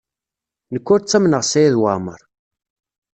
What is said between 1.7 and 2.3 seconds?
Waɛmaṛ.